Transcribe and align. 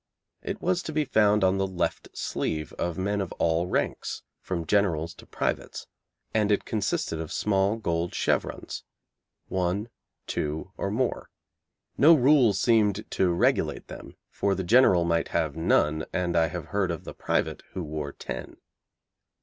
It 0.41 0.59
was 0.63 0.81
to 0.81 0.91
be 0.91 1.05
found 1.05 1.43
on 1.43 1.59
the 1.59 1.67
left 1.67 2.07
sleeve 2.17 2.73
of 2.73 2.97
men 2.97 3.21
of 3.21 3.31
all 3.33 3.67
ranks, 3.67 4.23
from 4.39 4.65
generals 4.65 5.13
to 5.13 5.27
privates, 5.27 5.85
and 6.33 6.51
it 6.51 6.65
consisted 6.65 7.19
of 7.21 7.31
small 7.31 7.75
gold 7.75 8.15
chevrons, 8.15 8.83
one, 9.47 9.89
two, 10.25 10.71
or 10.75 10.89
more. 10.89 11.29
No 11.99 12.15
rule 12.15 12.53
seemed 12.53 13.11
to 13.11 13.31
regulate 13.31 13.89
them, 13.89 14.15
for 14.31 14.55
the 14.55 14.63
general 14.63 15.03
might 15.05 15.27
have 15.27 15.55
none, 15.55 16.05
and 16.11 16.35
I 16.35 16.47
have 16.47 16.65
heard 16.69 16.89
of 16.89 17.03
the 17.03 17.13
private 17.13 17.61
who 17.73 17.83
wore 17.83 18.11
ten. 18.11 18.57